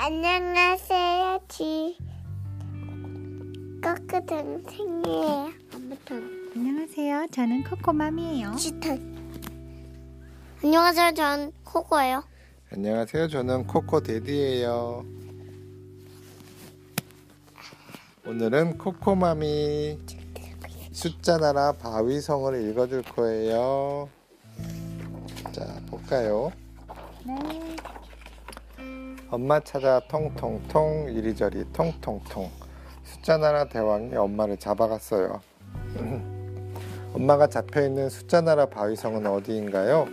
안녕하세요, 0.00 1.40
지. 1.48 1.98
거크 3.82 4.24
동생이에요. 4.26 5.50
아무튼 5.74 6.52
안녕하세요. 6.54 7.26
저는 7.32 7.64
코코맘이에요. 7.64 8.54
치탄. 8.54 9.42
안녕하세요, 10.62 11.14
전 11.14 11.52
코코예요. 11.64 12.22
안녕하세요. 12.72 13.26
저는 13.26 13.66
코코 13.66 14.00
데디예요. 14.00 15.04
오늘은 18.24 18.78
코코맘이 18.78 19.98
숫자 20.92 21.38
나라 21.38 21.72
바위성을 21.72 22.70
읽어줄 22.70 23.02
거예요. 23.02 24.08
자, 25.52 25.80
볼까요? 25.90 26.52
네. 27.26 27.76
엄마 29.30 29.60
찾아 29.60 30.00
통통통 30.08 31.08
이리저리 31.10 31.66
통통통 31.72 32.50
숫자 33.04 33.36
나라 33.36 33.64
대왕이 33.68 34.16
엄마를 34.16 34.56
잡아갔어요. 34.56 35.40
엄마가 37.14 37.46
잡혀있는 37.46 38.08
숫자 38.08 38.40
나라 38.40 38.66
바위성은 38.66 39.26
어디인가요? 39.26 40.06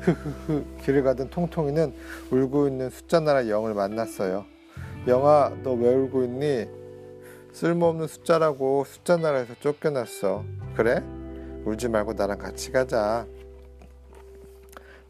흐흐흐 0.00 0.64
길을 0.82 1.02
가던 1.02 1.30
통통이는 1.30 1.94
울고 2.30 2.68
있는 2.68 2.90
숫자 2.90 3.20
나라 3.20 3.48
영을 3.48 3.74
만났어요. 3.74 4.44
영아 5.06 5.52
너 5.62 5.72
왜 5.74 5.94
울고 5.94 6.24
있니? 6.24 6.66
쓸모없는 7.52 8.06
숫자라고 8.06 8.84
숫자 8.84 9.16
나라에서 9.16 9.54
쫓겨났어. 9.60 10.44
그래? 10.74 11.02
울지 11.64 11.88
말고 11.88 12.12
나랑 12.14 12.38
같이 12.38 12.70
가자. 12.70 13.26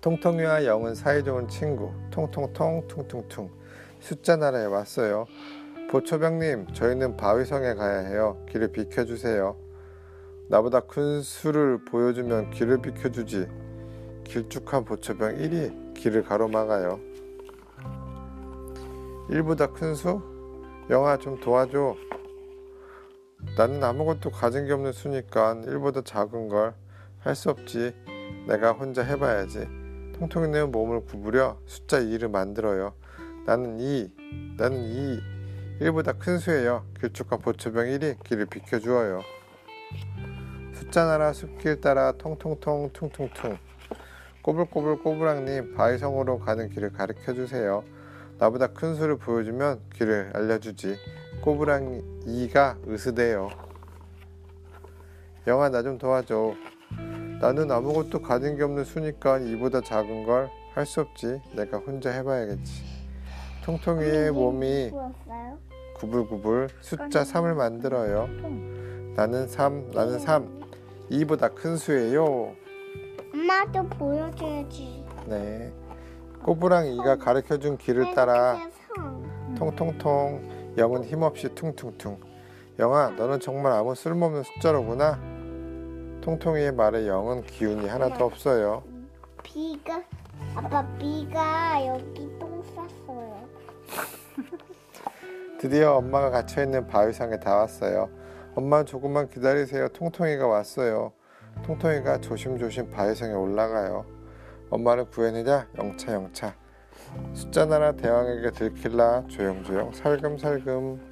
통통이와 0.01 0.65
영은 0.65 0.95
사이 0.95 1.23
좋은 1.23 1.47
친구 1.49 1.93
통통통 2.11 2.89
퉁퉁퉁 2.89 3.51
숫자 4.01 4.37
나라에 4.37 4.65
왔어요. 4.65 5.27
보초병님 5.91 6.73
저희는 6.73 7.17
바위성에 7.17 7.75
가야 7.75 8.07
해요. 8.07 8.43
길을 8.49 8.73
비켜주세요. 8.73 9.57
나보다 10.49 10.81
큰 10.81 11.21
수를 11.21 11.85
보여주면 11.85 12.51
길을 12.51 12.81
비켜주지. 12.81 13.47
길쭉한 14.25 14.85
보초병 14.85 15.37
1이 15.37 15.95
길을 15.95 16.23
가로막아요. 16.25 16.99
1보다 19.29 19.73
큰 19.73 19.95
수? 19.95 20.23
영아 20.89 21.19
좀 21.19 21.39
도와줘. 21.41 21.97
나는 23.57 23.83
아무것도 23.83 24.31
가진 24.31 24.67
게 24.67 24.73
없는 24.73 24.93
수니까 24.93 25.55
1보다 25.57 26.05
작은 26.05 26.49
걸 26.49 26.75
할 27.21 27.35
수 27.35 27.51
없지. 27.51 27.95
내가 28.49 28.73
혼자 28.73 29.03
해봐야지. 29.03 29.80
통통이는 30.21 30.71
몸을 30.71 31.07
구부려 31.07 31.59
숫자 31.65 31.99
2를 31.99 32.31
만들어요. 32.31 32.93
나는 33.47 33.81
2, 33.81 34.13
나는 34.59 34.85
2. 34.85 35.21
1보다 35.81 36.19
큰 36.19 36.39
수예요. 36.39 36.85
길쭉한 37.01 37.41
보초병 37.41 37.87
1이 37.87 38.23
길을 38.25 38.45
비켜주어요. 38.47 39.23
숫자 40.75 41.07
나라 41.07 41.33
숲길 41.33 41.81
따라 41.81 42.13
통통통 42.13 42.91
퉁퉁퉁. 42.93 43.57
꼬불꼬불 44.43 45.03
꼬부랑님 45.03 45.75
바위성으로 45.75 46.39
가는 46.41 46.69
길을 46.69 46.93
가르쳐 46.93 47.33
주세요. 47.33 47.83
나보다 48.39 48.69
큰 48.69 48.95
수를 48.97 49.17
보여주면 49.17 49.81
길을 49.95 50.33
알려주지. 50.35 50.97
꼬부랑 51.41 52.03
2가 52.27 52.77
으스대요. 52.87 53.49
영아 55.47 55.71
나 55.71 55.83
좀 55.83 55.97
도와줘. 55.97 56.55
나는 57.41 57.71
아무것도 57.71 58.21
가진 58.23 58.57
게 58.57 58.63
없는 58.63 58.85
수니까 58.85 59.39
이보다 59.39 59.81
작은 59.81 60.25
걸 60.25 60.51
할 60.75 60.87
수 60.87 61.01
없지. 61.01 61.41
내가 61.55 61.79
혼자 61.79 62.11
해봐야겠지. 62.11 62.85
통통이의 63.65 64.31
몸이? 64.31 64.93
구불구불 65.97 66.69
숫자 66.81 67.23
3을 67.25 67.55
만들어요. 67.55 68.29
나는 69.17 69.49
3, 69.49 69.91
나는 69.93 70.19
3. 70.21 70.61
2보다 71.11 71.53
큰 71.55 71.77
수예요. 71.77 72.55
엄마도 73.35 73.83
보여줘야지. 73.89 75.05
네. 75.27 75.73
꼬부랑 76.45 76.85
2가 76.85 77.19
가르쳐준 77.19 77.77
길을 77.77 78.15
따라. 78.15 78.57
통통통 79.59 80.75
영은 80.79 81.05
힘없이 81.05 81.53
퉁퉁퉁 81.55 82.17
영아 82.79 83.11
너는 83.11 83.41
정말 83.41 83.73
아무 83.73 83.95
쓸모없는 83.95 84.45
숫자로구나 84.45 85.19
통통이의 86.21 86.73
말에 86.73 87.07
영은 87.07 87.43
기운이 87.43 87.89
하나도 87.89 88.25
없어요. 88.25 88.83
비가 89.43 90.03
아빠 90.55 90.87
비가 90.99 91.87
여기 91.87 92.31
똥 92.39 92.63
쌌어요. 92.75 93.49
드디어 95.59 95.97
엄마가 95.97 96.31
갇혀 96.31 96.63
있는 96.63 96.87
바위상에 96.87 97.39
다 97.41 97.57
왔어요. 97.57 98.11
엄마 98.55 98.85
조금만 98.85 99.29
기다리세요. 99.29 99.89
통통이가 99.89 100.47
왔어요. 100.47 101.13
통통이가 101.65 102.21
조심조심 102.21 102.91
바위상에 102.91 103.33
올라가요. 103.33 104.05
엄마를 104.71 105.07
구해내자. 105.07 105.67
영차 105.79 106.13
영차. 106.13 106.55
숫자 107.35 107.65
나라 107.67 107.93
대왕에게 107.93 108.51
들킬라. 108.53 109.25
조용조용. 109.29 109.93
살금살금. 109.93 111.11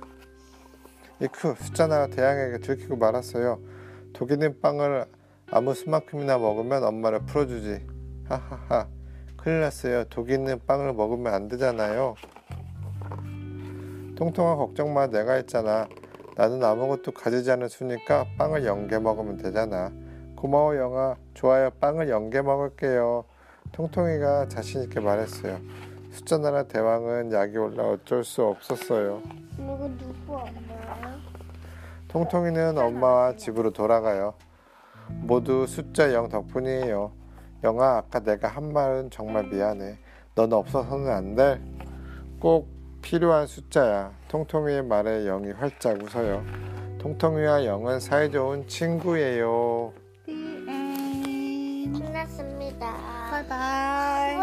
이크 1.20 1.54
숫자 1.58 1.86
나라 1.88 2.06
대왕에게 2.06 2.58
들키고 2.58 2.96
말았어요 2.96 3.58
독 4.12 4.30
있는 4.30 4.60
빵을 4.60 5.06
아무 5.50 5.74
수만큼이나 5.74 6.38
먹으면 6.38 6.84
엄마를 6.84 7.20
풀어주지. 7.26 7.86
하하하. 8.28 8.88
큰일 9.36 9.60
났어요. 9.60 10.04
독 10.04 10.30
있는 10.30 10.60
빵을 10.66 10.92
먹으면 10.92 11.32
안 11.32 11.48
되잖아요. 11.48 12.14
통통아 14.16 14.56
걱정 14.56 14.92
마. 14.92 15.06
내가 15.06 15.34
했잖아. 15.34 15.88
나는 16.36 16.62
아무것도 16.62 17.12
가지지 17.12 17.50
않은 17.52 17.68
수니까 17.68 18.26
빵을 18.36 18.64
연게 18.64 18.98
먹으면 18.98 19.36
되잖아. 19.38 19.92
고마워 20.36 20.76
영아. 20.76 21.16
좋아요. 21.34 21.70
빵을 21.80 22.08
연게 22.08 22.42
먹을게요. 22.42 23.24
통통이가 23.72 24.48
자신있게 24.48 25.00
말했어요. 25.00 25.58
숫자 26.10 26.38
나라 26.38 26.62
대왕은 26.64 27.32
약이 27.32 27.56
올라 27.58 27.84
어쩔 27.90 28.24
수 28.24 28.42
없었어요. 28.44 29.22
누구 29.56 30.34
엄마요? 30.34 31.17
통통이는 32.08 32.78
엄마와 32.78 33.36
집으로 33.36 33.72
돌아가요. 33.72 34.34
모두 35.08 35.66
숫자 35.66 36.12
0 36.12 36.28
덕분이에요. 36.28 37.12
영아 37.64 37.96
아까 37.98 38.20
내가 38.20 38.48
한 38.48 38.72
말은 38.72 39.10
정말 39.10 39.44
미안해. 39.44 39.98
넌 40.34 40.52
없어서는 40.52 41.10
안 41.10 41.34
돼 41.34 41.58
꼭 42.40 42.68
필요한 43.02 43.46
숫자야. 43.46 44.12
통통이의 44.28 44.84
말에 44.84 45.24
0이 45.24 45.56
활짝 45.56 46.00
웃어요. 46.00 46.44
통통이와 46.98 47.60
0은 47.62 47.98
사이좋은 48.00 48.68
친구예요. 48.68 49.92
끝났습니다. 51.98 52.94
바이바이. 53.30 54.36